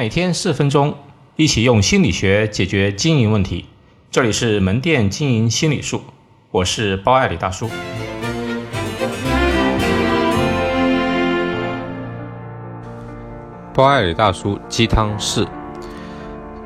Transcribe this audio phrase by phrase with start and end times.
[0.00, 0.94] 每天四分钟，
[1.36, 3.66] 一起用心理学解决经营问题。
[4.10, 6.00] 这里是门店经营心理术，
[6.50, 7.68] 我是包爱李大叔。
[13.74, 15.46] 包爱李大叔鸡汤四。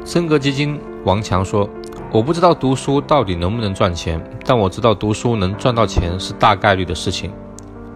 [0.05, 1.69] 森格基金王强说
[2.15, 7.33] ：“我不知道读书到底能不能赚钱，但我知道读书能赚到钱是大概率的事情。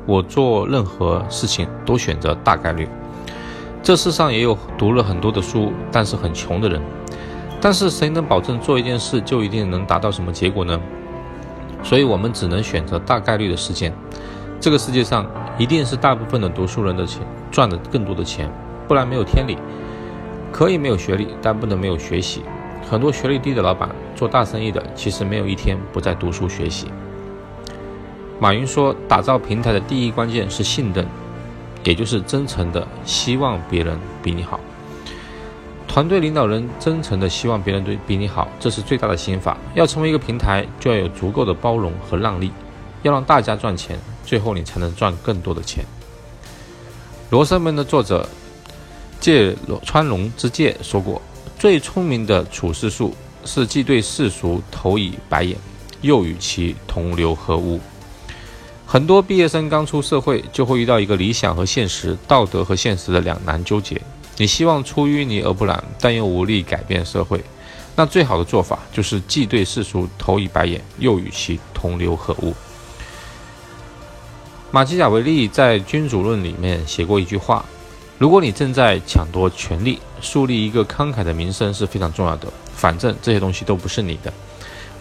[0.04, 2.88] 我做任何事情都选择大概率。”
[3.88, 6.78] 这世上也有读了很多的书，但是很穷的人。
[7.58, 10.78] 但是谁能保证做一件事就一定能达到什么结果呢？
[11.82, 13.90] 所以我们只能选择大概率的事件。
[14.60, 15.24] 这个世界上
[15.56, 18.52] 一定是大部分的读书人的钱赚的更多的钱，
[18.86, 19.56] 不然没有天理。
[20.52, 22.42] 可以没有学历，但不能没有学习。
[22.90, 26.88] 很多学历低的老板做大生意的，其实没有一天不在读书学习。
[28.38, 31.06] 马云说，打造平台的第一关键是信任。
[31.84, 34.60] 也就是真诚的希望别人比你好，
[35.86, 39.56] 团队领导人真诚的希望别人对比你好，这是最大的心法。
[39.74, 42.52] 要成为一个平台，就要有足够的包容和让利，
[43.02, 45.84] 要让大家赚钱，最后你才能赚更多的钱。
[47.30, 48.28] 罗生门的作者
[49.20, 51.20] 芥川龙之介说过
[51.58, 55.56] ：“最聪明的处世术是既对世俗投以白眼，
[56.00, 57.80] 又与其同流合污。”
[58.90, 64.00] 很多毕业生刚出社会，就会遇到一个理想和现实、道德和现实的两难纠结。
[64.38, 67.44] 你希望出淤泥而不染，但又无力改变社会。
[67.94, 72.54] 那最好的做法就是既对世俗投以白眼，又与其同流合污。
[74.70, 77.62] 马基雅维利在《君主论》里面写过一句话：
[78.16, 82.50] 如果你正在抢夺权力，树立一个慷慨的名声是非常重要的。
[82.74, 84.32] 反正这些东西都不是你的。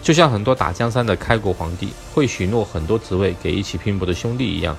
[0.02, 4.76] 就像很多打江山的开国皇帝会许诺很多职位给一起拼搏的兄弟一样，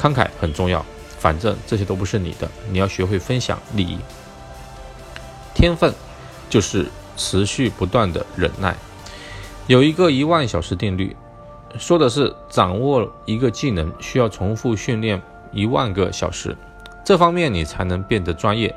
[0.00, 0.84] 慷慨很重要。
[1.18, 3.98] 反正这些都不是你的，你要学会分享利益。
[5.54, 5.94] 天分
[6.48, 8.74] 就是持续不断的忍耐。
[9.68, 11.14] 有一个一万小时定律，
[11.78, 15.20] 说的是掌握一个技能需要重复训练
[15.52, 16.56] 一万个小时，
[17.04, 18.74] 这方面你才能变得专业。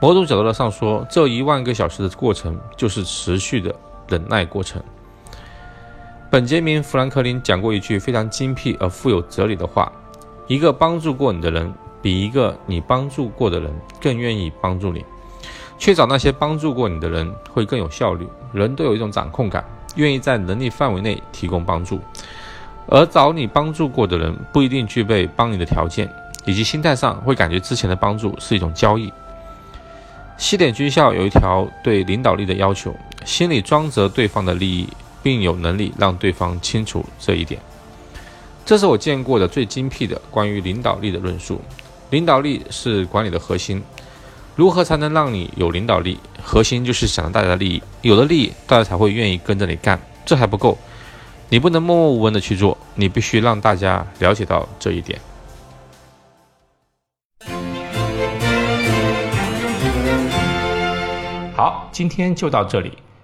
[0.00, 3.72] 某种角度上说，这一万个小时的过程就是持续的
[4.08, 4.82] 忍耐过程。
[6.34, 9.92] 本杰明·富兰克林讲过一句非常精辟而富有哲理的话
[10.48, 11.72] ：“一个帮助过你的人，
[12.02, 13.72] 比一个你帮助过的人
[14.02, 15.04] 更愿意帮助你。
[15.78, 18.26] 去找那些帮助过你的人，会更有效率。
[18.52, 19.64] 人都有一种掌控感，
[19.94, 22.00] 愿意在能力范围内提供帮助。
[22.88, 26.12] 而找你帮助过的人，不一定具备帮你的条件，
[26.44, 29.12] 以及心态上会感觉之前的帮助是一种交易。”
[30.36, 32.92] 西点军校有一条对领导力的要求：
[33.24, 34.88] 心里装着对方的利益。
[35.24, 37.58] 并有能力让对方清楚这一点，
[38.66, 41.58] 这是我见过的最精辟的关于领导力的论述。
[42.10, 43.82] 领导力是管理的核心，
[44.54, 46.20] 如何才能让你有领导力？
[46.42, 49.98] 核心就是想着大家的利益，有了利益，大家才会愿意跟着你干。
[50.26, 50.76] 这还不够，
[51.48, 55.18] 你不能默默无闻的去做，你必须让大家了解到这一点。
[61.56, 62.92] 好，今天就到这里。